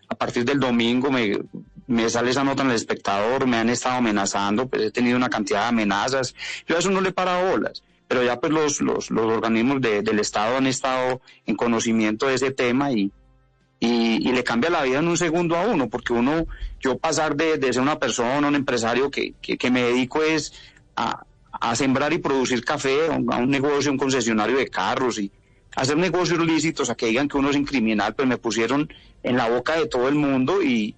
a 0.08 0.14
partir 0.16 0.44
del 0.44 0.58
domingo 0.60 1.10
me, 1.10 1.38
me 1.88 2.08
sale 2.08 2.30
esa 2.30 2.44
nota 2.44 2.62
en 2.62 2.70
el 2.70 2.76
espectador, 2.76 3.46
me 3.46 3.56
han 3.56 3.68
estado 3.70 3.96
amenazando, 3.96 4.68
pues 4.68 4.82
he 4.82 4.90
tenido 4.92 5.16
una 5.16 5.28
cantidad 5.28 5.62
de 5.62 5.66
amenazas, 5.68 6.34
yo 6.66 6.76
a 6.76 6.78
eso 6.78 6.90
no 6.90 7.00
le 7.00 7.12
paro 7.12 7.50
bolas, 7.50 7.82
pero 8.06 8.22
ya 8.22 8.38
pues 8.38 8.52
los, 8.52 8.80
los, 8.80 9.10
los 9.10 9.24
organismos 9.32 9.80
de- 9.80 10.02
del 10.02 10.18
Estado 10.20 10.56
han 10.58 10.66
estado 10.66 11.20
en 11.46 11.56
conocimiento 11.56 12.26
de 12.28 12.34
ese 12.34 12.50
tema 12.52 12.92
y, 12.92 13.10
y, 13.80 14.28
y 14.28 14.32
le 14.32 14.44
cambia 14.44 14.70
la 14.70 14.82
vida 14.82 14.98
en 14.98 15.08
un 15.08 15.16
segundo 15.16 15.56
a 15.56 15.66
uno, 15.66 15.88
porque 15.88 16.12
uno, 16.12 16.46
yo 16.80 16.96
pasar 16.98 17.36
de, 17.36 17.58
de 17.58 17.72
ser 17.72 17.82
una 17.82 17.98
persona, 17.98 18.48
un 18.48 18.54
empresario 18.54 19.10
que, 19.10 19.34
que, 19.40 19.56
que 19.58 19.70
me 19.70 19.82
dedico 19.82 20.22
es 20.22 20.52
a, 20.96 21.24
a 21.52 21.76
sembrar 21.76 22.12
y 22.12 22.18
producir 22.18 22.64
café, 22.64 23.06
a 23.08 23.12
un, 23.12 23.32
a 23.32 23.36
un 23.38 23.50
negocio, 23.50 23.90
un 23.90 23.98
concesionario 23.98 24.56
de 24.58 24.68
carros 24.68 25.18
y 25.18 25.30
hacer 25.76 25.96
negocios 25.96 26.38
lícitos, 26.44 26.90
a 26.90 26.94
que 26.96 27.06
digan 27.06 27.28
que 27.28 27.36
uno 27.38 27.50
es 27.50 27.56
un 27.56 27.64
criminal, 27.64 28.14
pues 28.14 28.26
me 28.26 28.36
pusieron 28.36 28.92
en 29.22 29.36
la 29.36 29.48
boca 29.48 29.76
de 29.78 29.86
todo 29.86 30.08
el 30.08 30.14
mundo 30.16 30.62
y, 30.62 30.96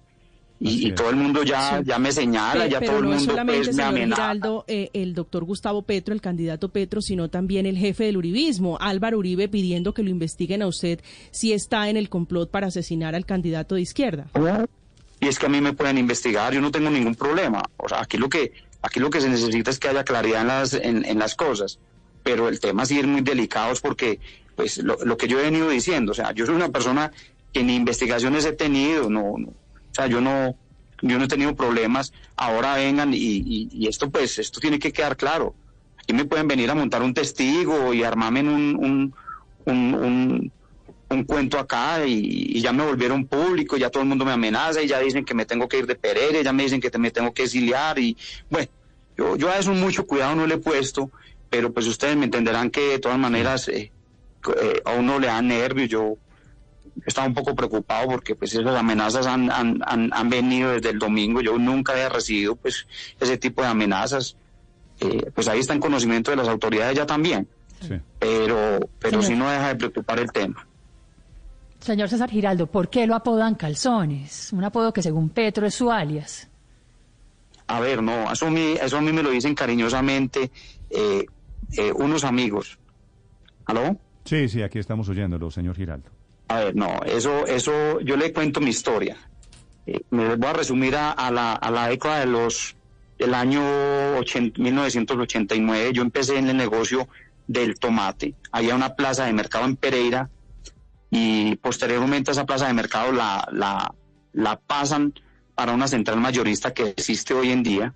y, 0.63 0.87
y 0.89 0.91
todo 0.93 1.09
el 1.09 1.15
mundo 1.15 1.43
ya, 1.43 1.79
Sí. 1.79 1.85
ya 1.87 1.97
me 1.99 2.11
señala, 2.11 2.67
ya 2.67 2.79
pero 2.79 2.91
todo 2.91 2.99
el 3.01 3.05
no 3.09 3.15
mundo 3.15 3.31
solamente, 3.31 3.57
pues 3.57 3.67
me 3.67 3.73
señor 3.73 3.89
amenaza. 3.89 4.21
Giraldo, 4.21 4.65
eh, 4.67 4.89
el 4.93 5.13
doctor 5.15 5.43
Gustavo 5.43 5.81
Petro, 5.81 6.13
el 6.13 6.21
candidato 6.21 6.69
Petro, 6.69 7.01
sino 7.01 7.29
también 7.29 7.65
el 7.65 7.77
jefe 7.77 8.03
del 8.05 8.17
uribismo, 8.17 8.77
Álvaro 8.79 9.17
Uribe, 9.17 9.47
pidiendo 9.49 9.93
que 9.93 10.03
lo 10.03 10.09
investiguen 10.11 10.61
a 10.61 10.67
usted 10.67 10.99
si 11.31 11.51
está 11.51 11.89
en 11.89 11.97
el 11.97 12.09
complot 12.09 12.51
para 12.51 12.67
asesinar 12.67 13.15
al 13.15 13.25
candidato 13.25 13.75
de 13.75 13.81
izquierda. 13.81 14.27
y 15.19 15.27
es 15.27 15.39
que 15.39 15.45
a 15.47 15.49
mí 15.49 15.59
me 15.61 15.73
pueden 15.73 15.97
investigar, 15.97 16.53
yo 16.53 16.61
no 16.61 16.71
tengo 16.71 16.89
ningún 16.89 17.15
problema. 17.15 17.63
O 17.77 17.89
sea, 17.89 18.01
aquí 18.01 18.17
lo 18.17 18.29
que, 18.29 18.53
aquí 18.83 18.99
lo 18.99 19.09
que 19.09 19.19
se 19.21 19.29
necesita 19.29 19.71
es 19.71 19.79
que 19.79 19.87
haya 19.89 20.03
claridad 20.03 20.41
en 20.41 20.47
las, 20.47 20.73
en, 20.73 21.05
en 21.05 21.19
las 21.19 21.35
cosas. 21.35 21.79
Pero 22.23 22.49
el 22.49 22.59
tema 22.59 22.85
sí 22.85 22.99
es 22.99 23.07
muy 23.07 23.21
delicado 23.21 23.71
es 23.73 23.81
porque, 23.81 24.19
pues, 24.55 24.77
lo, 24.77 24.97
lo 25.03 25.17
que 25.17 25.27
yo 25.27 25.39
he 25.39 25.43
venido 25.43 25.69
diciendo, 25.69 26.11
o 26.11 26.15
sea, 26.15 26.33
yo 26.33 26.45
soy 26.45 26.53
una 26.55 26.69
persona 26.69 27.11
que 27.51 27.63
ni 27.63 27.75
investigaciones 27.75 28.45
he 28.45 28.53
tenido, 28.53 29.09
no, 29.09 29.33
no, 29.37 29.53
o 29.91 29.93
sea, 29.95 30.07
yo 30.07 30.21
no, 30.21 30.55
yo 31.01 31.17
no 31.17 31.25
he 31.25 31.27
tenido 31.27 31.55
problemas, 31.55 32.11
ahora 32.35 32.75
vengan 32.75 33.13
y, 33.13 33.17
y, 33.17 33.69
y 33.71 33.87
esto, 33.87 34.09
pues, 34.09 34.39
esto 34.39 34.59
tiene 34.59 34.79
que 34.79 34.91
quedar 34.91 35.17
claro. 35.17 35.55
Aquí 35.97 36.13
me 36.13 36.25
pueden 36.25 36.47
venir 36.47 36.69
a 36.71 36.75
montar 36.75 37.01
un 37.03 37.13
testigo 37.13 37.93
y 37.93 38.03
armarme 38.03 38.39
en 38.41 38.47
un, 38.49 38.75
un, 38.75 39.15
un, 39.65 39.93
un- 39.95 40.53
un 41.09 41.25
cuento 41.25 41.59
acá 41.59 42.05
y, 42.05 42.13
y 42.57 42.61
ya 42.61 42.71
me 42.71 42.85
volvieron 42.85 43.27
público, 43.27 43.75
ya 43.75 43.89
todo 43.89 44.01
el 44.03 44.07
mundo 44.07 44.23
me 44.23 44.31
amenaza 44.31 44.81
y 44.81 44.87
ya 44.87 44.97
dicen 44.99 45.25
que 45.25 45.33
me 45.33 45.45
tengo 45.45 45.67
que 45.67 45.79
ir 45.79 45.85
de 45.85 45.95
Pereira, 45.95 46.41
ya 46.41 46.53
me 46.53 46.63
dicen 46.63 46.79
que 46.79 46.89
te- 46.89 46.97
me 46.99 47.11
tengo 47.11 47.33
que 47.33 47.43
exiliar 47.43 47.99
y 47.99 48.17
bueno, 48.49 48.69
yo, 49.17 49.35
yo 49.35 49.49
a 49.51 49.57
eso 49.57 49.73
mucho 49.73 50.05
cuidado 50.07 50.35
no 50.35 50.47
le 50.47 50.53
he 50.55 50.57
puesto, 50.59 51.11
pero 51.49 51.73
pues 51.73 51.85
ustedes 51.87 52.15
me 52.15 52.23
entenderán 52.25 52.69
que 52.71 52.79
de 52.91 52.99
todas 52.99 53.19
maneras 53.19 53.67
eh, 53.67 53.91
eh, 54.61 54.81
a 54.85 54.93
uno 54.93 55.19
le 55.19 55.27
da 55.27 55.41
nervios, 55.41 55.89
yo 55.89 56.15
estaba 57.05 57.27
un 57.27 57.33
poco 57.33 57.53
preocupado 57.55 58.07
porque 58.07 58.35
pues 58.35 58.53
esas 58.53 58.75
amenazas 58.75 59.25
han, 59.27 59.49
han, 59.51 59.79
han, 59.85 60.09
han 60.13 60.29
venido 60.29 60.71
desde 60.71 60.89
el 60.89 60.99
domingo, 60.99 61.41
yo 61.41 61.57
nunca 61.57 61.93
había 61.93 62.09
recibido 62.09 62.55
pues 62.55 62.85
ese 63.19 63.37
tipo 63.37 63.61
de 63.61 63.67
amenazas, 63.69 64.35
Eh, 65.03 65.31
pues 65.33 65.47
ahí 65.47 65.59
está 65.59 65.73
en 65.73 65.79
conocimiento 65.79 66.29
de 66.29 66.37
las 66.37 66.47
autoridades 66.47 66.95
ya 66.95 67.05
también, 67.07 67.47
Sí. 67.79 67.95
pero, 68.19 68.79
pero 68.99 69.21
Señor. 69.21 69.23
sí 69.23 69.35
no 69.35 69.49
deja 69.49 69.69
de 69.69 69.75
preocupar 69.75 70.19
el 70.19 70.31
tema. 70.31 70.67
Señor 71.79 72.07
César 72.09 72.29
Giraldo, 72.29 72.67
¿por 72.67 72.87
qué 72.91 73.07
lo 73.07 73.15
apodan 73.15 73.55
Calzones? 73.55 74.53
Un 74.53 74.63
apodo 74.63 74.93
que 74.93 75.01
según 75.01 75.29
Petro 75.29 75.65
es 75.65 75.73
su 75.73 75.91
alias. 75.91 76.47
A 77.65 77.79
ver, 77.79 78.03
no, 78.03 78.31
eso 78.31 78.45
a 78.45 78.51
mí, 78.51 78.75
eso 78.79 78.97
a 78.97 79.01
mí 79.01 79.11
me 79.11 79.23
lo 79.23 79.31
dicen 79.31 79.55
cariñosamente 79.55 80.51
eh, 80.91 81.25
eh, 81.77 81.91
unos 81.95 82.23
amigos. 82.23 82.77
¿Aló? 83.65 83.97
Sí, 84.25 84.47
sí, 84.49 84.61
aquí 84.61 84.77
estamos 84.77 85.09
oyéndolo, 85.09 85.49
señor 85.49 85.75
Giraldo. 85.75 86.09
A 86.51 86.65
ver, 86.65 86.75
no, 86.75 86.99
eso, 87.05 87.47
eso, 87.47 88.01
yo 88.01 88.17
le 88.17 88.33
cuento 88.33 88.59
mi 88.59 88.71
historia. 88.71 89.15
Eh, 89.85 90.01
me 90.09 90.35
voy 90.35 90.49
a 90.49 90.53
resumir 90.53 90.97
a, 90.97 91.31
la, 91.31 91.53
a 91.53 91.71
la 91.71 91.87
década 91.87 92.19
de 92.19 92.25
los, 92.25 92.75
del 93.17 93.33
año 93.33 93.61
80 94.17 94.61
1989. 94.61 95.93
Yo 95.93 96.01
empecé 96.01 96.37
en 96.37 96.49
el 96.49 96.57
negocio 96.57 97.07
del 97.47 97.79
tomate. 97.79 98.35
Había 98.51 98.75
una 98.75 98.95
plaza 98.95 99.25
de 99.25 99.31
mercado 99.31 99.63
en 99.63 99.77
Pereira 99.77 100.29
y 101.09 101.55
posteriormente 101.55 102.31
esa 102.31 102.45
plaza 102.45 102.67
de 102.67 102.73
mercado 102.73 103.13
la, 103.13 103.47
la, 103.53 103.93
la 104.33 104.59
pasan 104.59 105.13
para 105.55 105.71
una 105.71 105.87
central 105.87 106.19
mayorista 106.19 106.73
que 106.73 106.89
existe 106.89 107.33
hoy 107.33 107.51
en 107.51 107.63
día. 107.63 107.93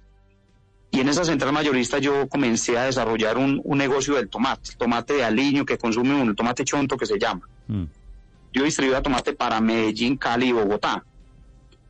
Y 0.91 1.01
en 1.01 1.09
esa 1.09 1.25
central 1.25 1.51
mayorista 1.51 2.00
yo 2.00 2.29
comencé 2.29 2.77
a 2.77 2.85
desarrollar 2.85 3.38
un, 3.38 3.59
un 3.65 3.77
negocio 3.77 4.15
del 4.15 4.29
tomate, 4.29 4.75
tomate 4.77 5.15
de 5.15 5.25
aliño 5.25 5.65
que 5.65 5.77
consume 5.77 6.21
el 6.21 6.35
tomate 6.38 6.63
chonto 6.63 6.95
que 6.95 7.05
se 7.05 7.19
llama 7.19 7.41
Mm. 7.67 7.85
Yo 8.55 8.63
distribuía 8.63 9.01
tomate 9.01 9.33
para 9.33 9.59
Medellín, 9.62 10.15
Cali 10.17 10.47
y 10.47 10.51
Bogotá. 10.53 11.03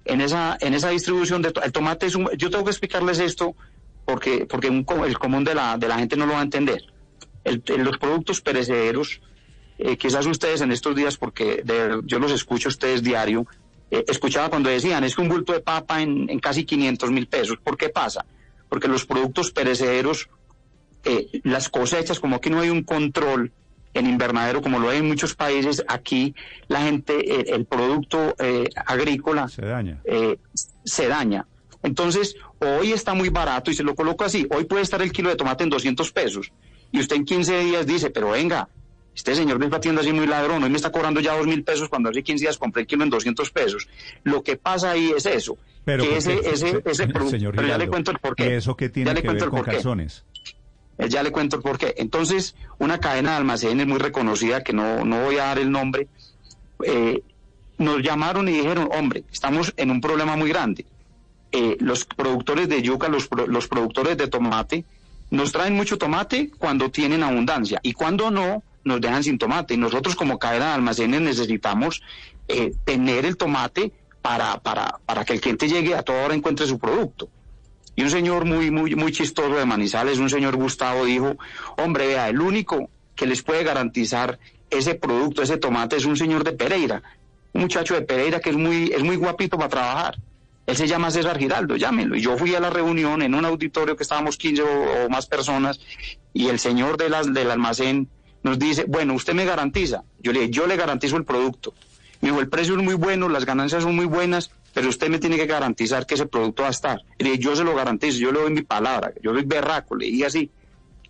En 0.03 0.19
esa, 0.22 0.57
en 0.60 0.74
esa 0.74 0.89
distribución 0.89 1.41
de 1.41 1.53
el 1.63 1.72
tomate 1.72 2.07
es 2.07 2.15
un, 2.15 2.27
yo 2.38 2.50
tengo 2.50 2.63
que 2.63 2.72
explicarles 2.72 3.19
esto 3.19 3.55
porque, 4.03 4.45
porque 4.45 4.69
un 4.69 4.86
el 5.05 5.17
común 5.17 5.43
de 5.43 5.55
la, 5.55 5.77
de 5.77 5.88
la 5.88 5.98
gente 5.98 6.15
no 6.17 6.25
lo 6.25 6.34
va 6.34 6.39
a 6.39 6.43
entender. 6.43 6.84
El- 7.43 7.63
los 7.77 7.98
productos 7.98 8.41
perecederos, 8.41 9.22
eh, 9.77 9.98
quizás 9.98 10.25
ustedes 10.25 10.62
en 10.62 10.72
estos 10.72 10.95
días, 10.95 11.17
porque 11.17 11.62
de- 11.63 12.01
yo 12.05 12.19
los 12.19 12.31
escucho 12.31 12.69
a 12.69 12.72
ustedes 12.72 13.03
diario, 13.03 13.45
eh, 13.91 14.03
escuchaba 14.07 14.50
cuando 14.50 14.69
decían, 14.69 15.03
es 15.03 15.15
que 15.15 15.22
un 15.22 15.29
bulto 15.29 15.53
de 15.53 15.60
papa 15.60 16.01
en, 16.01 16.29
en 16.29 16.39
casi 16.39 16.65
500 16.65 17.12
mil 17.12 17.27
pesos. 17.27 17.57
¿Por 17.63 17.77
qué 17.77 17.89
pasa? 17.89 18.25
Porque 18.69 18.88
los 18.88 19.05
productos 19.05 19.51
perecederos 19.51 20.27
eh, 21.03 21.27
las 21.43 21.69
cosechas, 21.69 22.19
como 22.19 22.38
aquí 22.38 22.50
no 22.50 22.60
hay 22.62 22.69
un 22.72 22.84
control 22.84 23.51
en 23.96 24.08
invernadero 24.08 24.62
como 24.62 24.78
lo 24.80 24.90
hay 24.90 25.00
en 25.00 25.08
muchos 25.08 25.36
países, 25.36 25.84
aquí 25.88 26.36
la 26.68 26.82
gente, 26.84 27.14
eh, 27.34 27.46
el 27.56 27.66
producto 27.66 28.36
eh, 28.40 28.70
agrícola 28.86 29.48
Se 29.48 29.62
daña. 29.66 30.02
eh, 30.06 30.38
se 30.84 31.08
daña. 31.08 31.48
Entonces, 31.82 32.36
hoy 32.60 32.92
está 32.94 33.14
muy 33.14 33.30
barato 33.30 33.72
y 33.72 33.74
se 33.74 33.84
lo 33.84 33.96
coloco 33.96 34.24
así, 34.24 34.48
hoy 34.52 34.66
puede 34.66 34.84
estar 34.84 35.02
el 35.02 35.12
kilo 35.12 35.30
de 35.30 35.36
tomate 35.36 35.64
en 35.64 35.70
200 35.70 36.12
pesos 36.12 36.52
y 36.92 37.00
usted 37.00 37.16
en 37.16 37.25
15 37.25 37.60
días 37.60 37.86
dice, 37.86 38.10
pero 38.10 38.32
venga, 38.32 38.68
este 39.16 39.34
señor 39.34 39.60
de 39.60 39.66
esta 39.66 39.80
tienda 39.80 40.02
así 40.02 40.12
muy 40.12 40.28
ladrón, 40.28 40.62
hoy 40.64 40.70
me 40.70 40.75
está 40.75 40.92
cobrando 40.92 41.20
ya 41.22 41.38
dos 41.38 41.48
mil 41.48 41.64
pesos 41.64 41.88
cuando 41.88 42.10
hace 42.10 42.22
15 42.22 42.44
días 42.46 42.58
compré 42.58 42.82
el 42.82 42.88
kilo 42.88 43.04
en 43.04 43.10
200 43.10 43.50
pesos. 43.52 43.88
Lo 44.24 44.44
que 44.44 44.58
pasa 44.58 44.92
ahí 44.92 45.14
es 45.16 45.25
eso, 45.25 45.58
Pero 45.86 46.04
que 46.04 46.10
¿por 46.10 46.18
ese, 46.18 46.42
qué? 46.42 46.50
ese, 46.50 46.72
Se- 46.72 46.82
ese 46.86 47.08
producto, 47.08 47.32
señor 47.32 47.56
pero 47.56 47.68
ya 47.68 47.78
le 47.78 47.88
cuento 47.88 48.12
el 48.12 48.20
porqué. 48.20 48.58
¿Eso 48.58 48.75
Ya 48.80 48.90
tiene 48.90 49.14
le 49.14 49.22
que 49.22 49.28
ver 49.32 49.48
con 49.50 49.62
calzones? 49.64 50.25
Eh, 50.98 51.10
Ya 51.10 51.24
le 51.24 51.32
cuento 51.32 51.58
el 51.58 51.62
porqué. 51.62 51.94
Entonces, 51.98 52.56
una 52.78 53.00
cadena 53.00 53.32
de 53.32 53.38
almacenes 53.38 53.88
muy 53.88 54.00
reconocida, 54.00 54.64
que 54.64 54.74
no, 54.74 55.06
no 55.06 55.24
voy 55.24 55.38
a 55.38 55.46
dar 55.46 55.60
el 55.60 55.72
nombre, 55.72 56.08
eh, 56.84 57.22
nos 57.78 58.02
llamaron 58.02 58.48
y 58.48 58.54
dijeron, 58.54 58.90
hombre, 58.94 59.24
estamos 59.32 59.74
en 59.78 59.92
un 59.92 60.02
problema 60.02 60.36
muy 60.36 60.50
grande. 60.50 60.86
Eh, 61.52 61.78
los 61.80 62.06
productores 62.06 62.70
de 62.70 62.82
yuca, 62.82 63.08
los, 63.08 63.30
los 63.48 63.68
productores 63.68 64.18
de 64.18 64.28
tomate, 64.28 64.86
nos 65.32 65.52
traen 65.52 65.75
mucho 65.75 65.98
tomate 65.98 66.52
cuando 66.58 66.92
tienen 66.92 67.24
abundancia 67.24 67.80
y 67.82 67.94
cuando 67.94 68.32
no, 68.32 68.64
nos 68.84 69.02
dejan 69.02 69.24
sin 69.24 69.38
tomate. 69.38 69.74
Y 69.74 69.78
nosotros 69.78 70.16
como 70.16 70.38
cadena 70.38 70.68
de 70.68 70.74
almacenes 70.74 71.22
necesitamos 71.22 72.02
tener 72.86 73.25
el 73.25 73.36
tomate 73.36 73.92
para, 74.22 74.60
para, 74.60 75.00
para 75.06 75.25
que 75.25 75.34
el 75.34 75.42
cliente 75.42 75.68
llegue 75.68 75.96
a 75.96 76.04
toda 76.04 76.25
hora 76.25 76.36
encuentre 76.36 76.68
su 76.68 76.78
producto. 76.78 77.28
Y 77.96 78.04
un 78.04 78.10
señor 78.10 78.46
muy, 78.46 78.72
muy, 78.72 78.96
muy 78.96 79.12
chistoso 79.12 79.56
de 79.56 79.66
Manizales, 79.66 80.20
un 80.20 80.30
señor 80.30 80.56
Gustavo, 80.56 81.06
dijo, 81.06 81.38
hombre, 81.78 82.08
vea, 82.08 82.30
el 82.30 82.42
único 82.42 82.90
que 83.16 83.25
les 83.25 83.42
puede 83.42 83.64
garantizar 83.64 84.38
ese 84.70 84.96
producto, 84.96 85.42
ese 85.42 85.58
tomate, 85.58 85.96
es 85.96 86.06
un 86.06 86.18
señor 86.18 86.44
de 86.44 86.52
Pereira, 86.52 87.02
un 87.54 87.62
muchacho 87.62 87.94
de 87.94 88.02
Pereira 88.02 88.40
que 88.40 88.50
es 88.50 88.58
muy, 88.58 88.92
es 88.92 89.04
muy 89.04 89.16
guapito 89.16 89.58
para 89.58 89.70
trabajar. 89.70 90.18
Él 90.66 90.75
se 90.75 90.88
llama 90.88 91.12
César 91.12 91.38
Giraldo, 91.38 91.75
llámenlo. 91.75 92.16
Y 92.16 92.22
yo 92.22 92.38
fui 92.38 92.56
a 92.56 92.60
la 92.60 92.72
reunión 92.72 93.22
en 93.22 93.36
un 93.36 93.46
auditorio 93.46 93.96
que 93.96 94.04
estábamos 94.04 94.36
15 94.36 94.64
o, 94.64 95.10
más 95.10 95.28
personas 95.28 95.80
y 96.34 96.48
el 96.48 96.60
señor 96.60 96.98
de 96.98 97.10
del 97.32 97.52
almacén 97.52 98.10
nos 98.44 98.60
dice, 98.60 98.86
bueno, 98.88 99.14
usted 99.14 99.34
me 99.34 99.46
garantiza. 99.46 100.04
Yo 100.20 100.34
le 100.34 100.42
dije, 100.42 100.52
yo 100.52 100.68
le 100.68 100.75
garantizo 100.75 101.18
el 101.18 101.24
producto. 101.24 101.74
Me 102.22 102.30
dijo, 102.30 102.42
el 102.42 102.50
precio 102.50 102.75
es 102.75 102.84
muy 102.84 102.96
bueno, 102.96 103.30
las 103.30 103.46
ganancias 103.46 103.84
son 103.84 103.96
muy 103.96 104.06
buenas, 104.06 104.52
pero 104.75 104.89
usted 104.89 105.10
me 105.10 105.20
tiene 105.20 105.38
que 105.38 105.46
garantizar 105.48 106.05
que 106.05 106.15
ese 106.15 106.25
producto 106.25 106.63
va 106.63 106.67
a 106.67 106.72
estar. 106.72 107.00
Y 107.17 107.24
le 107.24 107.29
dije, 107.32 107.41
yo 107.44 107.55
se 107.55 107.63
lo 107.63 107.74
garantizo, 107.74 108.20
yo 108.20 108.32
le 108.34 108.41
doy 108.41 108.51
mi 108.51 108.62
palabra, 108.62 109.13
yo 109.24 109.32
soy 109.34 109.44
berraco, 109.46 109.96
le 109.96 110.08
dije 110.08 110.25
así. 110.25 110.51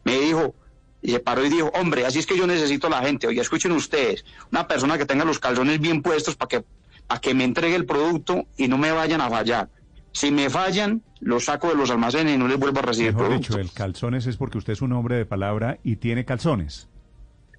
Me 0.03 0.19
dijo, 0.19 0.53
y 1.01 1.11
se 1.11 1.19
paró 1.19 1.43
y 1.43 1.49
dijo, 1.49 1.71
hombre, 1.73 2.05
así 2.05 2.19
es 2.19 2.27
que 2.27 2.37
yo 2.37 2.45
necesito 2.45 2.85
a 2.87 2.91
la 2.91 3.01
gente. 3.01 3.25
Oye, 3.27 3.41
escuchen 3.41 3.71
ustedes, 3.71 4.23
una 4.51 4.67
persona 4.67 4.97
que 4.99 5.05
tenga 5.07 5.25
los 5.25 5.39
calzones 5.39 5.79
bien 5.79 6.03
puestos 6.03 6.35
para 6.35 6.47
que, 6.47 6.63
para 7.07 7.19
que 7.19 7.33
me 7.33 7.43
entregue 7.43 7.75
el 7.75 7.85
producto 7.87 8.45
y 8.55 8.67
no 8.67 8.77
me 8.77 8.91
vayan 8.91 9.19
a 9.21 9.29
fallar. 9.29 9.67
Si 10.11 10.31
me 10.31 10.49
fallan, 10.51 11.01
los 11.19 11.45
saco 11.45 11.67
de 11.69 11.75
los 11.75 11.89
almacenes 11.89 12.35
y 12.35 12.37
no 12.37 12.47
les 12.47 12.57
vuelvo 12.59 12.79
a 12.79 12.83
recibir 12.83 13.13
Mejor 13.13 13.27
producto. 13.29 13.53
dicho, 13.55 13.59
el 13.59 13.71
calzones 13.71 14.27
es 14.27 14.37
porque 14.37 14.59
usted 14.59 14.73
es 14.73 14.81
un 14.83 14.93
hombre 14.93 15.15
de 15.17 15.25
palabra 15.25 15.79
y 15.83 15.95
tiene 15.97 16.23
calzones. 16.23 16.87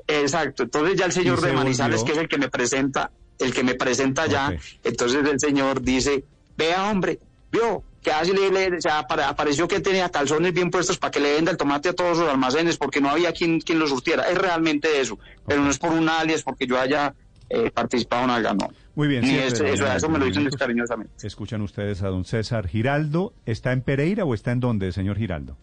Exacto. 0.06 0.62
Entonces 0.62 0.96
ya 0.96 1.06
el 1.06 1.12
señor 1.12 1.40
de 1.40 1.52
Manizales, 1.52 2.00
volvió- 2.00 2.06
que 2.06 2.12
es 2.12 2.18
el 2.18 2.28
que 2.28 2.38
me 2.38 2.48
presenta, 2.48 3.10
el 3.38 3.52
que 3.54 3.62
me 3.62 3.74
presenta 3.74 4.22
allá. 4.22 4.56
Entonces 4.84 5.24
el 5.28 5.38
señor 5.40 5.82
dice, 5.82 6.24
vea 6.56 6.90
hombre, 6.90 7.18
vio, 7.52 7.82
que 8.02 8.10
así 8.12 8.32
le, 8.32 8.50
le- 8.50 8.76
o 8.76 8.80
sea, 8.80 9.00
apare- 9.06 9.24
apareció 9.24 9.66
que 9.66 9.80
tenía 9.80 10.08
calzones 10.08 10.52
bien 10.54 10.70
puestos 10.70 10.96
para 10.98 11.10
que 11.10 11.20
le 11.20 11.34
venda 11.34 11.50
el 11.50 11.56
tomate 11.56 11.88
a 11.88 11.92
todos 11.92 12.18
los 12.18 12.28
almacenes 12.28 12.76
porque 12.76 13.00
no 13.00 13.10
había 13.10 13.32
quien, 13.32 13.60
quien 13.60 13.78
lo 13.78 13.86
surtiera. 13.86 14.24
Es 14.30 14.38
realmente 14.38 15.00
eso, 15.00 15.18
pero 15.46 15.60
no 15.62 15.70
es 15.70 15.78
por 15.78 15.90
un 15.92 16.08
alias 16.08 16.42
porque 16.42 16.66
yo 16.66 16.78
haya 16.80 17.14
eh, 17.48 17.70
participado 17.70 18.24
en 18.24 18.30
algo, 18.30 18.54
no. 18.54 18.68
Muy 18.94 19.08
bien, 19.08 19.22
Ni 19.22 19.28
cierre 19.30 19.46
eso, 19.48 19.64
eso, 19.66 19.86
eso 19.92 20.08
me 20.08 20.18
lo 20.18 20.24
dicen 20.24 20.48
cariñosamente. 20.50 21.26
Escuchan 21.26 21.60
ustedes 21.62 22.02
a 22.02 22.08
don 22.08 22.24
César 22.24 22.66
Giraldo. 22.66 23.34
¿Está 23.44 23.72
en 23.72 23.82
Pereira 23.82 24.24
o 24.24 24.32
está 24.34 24.52
en 24.52 24.60
dónde, 24.60 24.90
señor 24.92 25.18
Giraldo? 25.18 25.56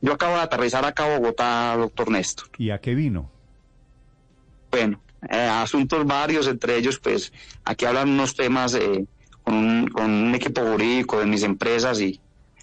Yo 0.00 0.12
acabo 0.14 0.34
de 0.34 0.40
aterrizar 0.42 0.84
acá 0.84 1.04
a 1.04 1.18
Bogotá, 1.18 1.76
doctor 1.76 2.10
Néstor. 2.10 2.48
¿Y 2.58 2.70
a 2.70 2.78
qué 2.80 2.94
vino? 2.94 3.30
Bueno, 4.70 5.00
eh, 5.30 5.36
asuntos 5.36 6.06
varios, 6.06 6.46
entre 6.48 6.76
ellos, 6.76 6.98
pues, 6.98 7.32
aquí 7.64 7.84
hablan 7.84 8.10
unos 8.10 8.34
temas 8.34 8.74
eh, 8.74 9.06
con, 9.42 9.54
un, 9.54 9.88
con 9.88 10.10
un 10.10 10.34
equipo 10.34 10.62
jurídico 10.62 11.20
de 11.20 11.26
mis 11.26 11.42
empresas 11.42 12.00
y 12.00 12.20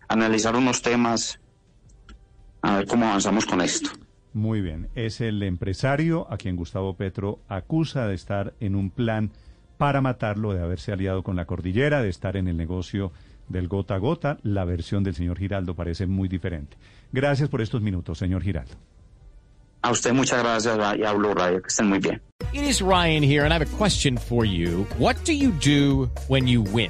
analizar 0.08 0.55
unos 0.55 0.82
temas, 0.82 1.39
a 2.62 2.77
ver 2.77 2.88
cómo 2.88 3.05
avanzamos 3.05 3.46
con 3.46 3.62
esto. 3.62 3.89
Muy 4.34 4.62
bien. 4.62 4.89
Es 4.96 5.22
el 5.22 5.43
empresario 5.43 6.27
a 6.32 6.38
quien 6.38 6.55
Gustavo 6.55 6.96
Petro 6.96 7.39
acusa 7.48 8.08
de 8.08 8.15
estar 8.15 8.53
en 8.60 8.75
un 8.75 8.89
plan 8.89 9.32
para 9.77 10.01
matarlo, 10.01 10.53
de 10.53 10.62
haberse 10.62 10.91
aliado 10.91 11.24
con 11.24 11.36
la 11.36 11.46
cordillera, 11.46 12.01
de 12.01 12.10
estar 12.10 12.36
en 12.38 12.48
el 12.48 12.58
negocio 12.58 13.12
del 13.48 13.67
gota 13.67 13.96
a 13.96 14.00
gota. 14.00 14.38
La 14.41 14.65
versión 14.65 15.03
del 15.03 15.13
señor 15.13 15.38
Giraldo 15.38 15.75
parece 15.75 16.08
muy 16.08 16.27
diferente. 16.27 16.77
Gracias 17.12 17.50
por 17.50 17.62
estos 17.62 17.82
minutos, 17.82 18.17
señor 18.17 18.41
Giraldo. 18.41 18.75
A 19.84 19.92
usted 19.92 20.13
muchas 20.13 20.42
gracias 20.42 20.78
y 20.98 21.04
a 21.04 21.12
Blue 21.12 21.34
Radio, 21.34 21.62
que 21.62 21.68
estén 21.68 21.90
muy 21.90 22.00
bien. 22.00 22.22
It 22.54 22.63
is 22.63 22.82
Ryan 22.82 23.22
here, 23.22 23.44
and 23.44 23.54
I 23.54 23.58
have 23.58 23.62
a 23.62 23.78
question 23.78 24.18
for 24.18 24.46
you. 24.46 24.88
What 24.98 25.18
do 25.25 25.34
you 25.34 25.52
do 25.52 26.10
when 26.30 26.48
you 26.48 26.62
win? 26.62 26.90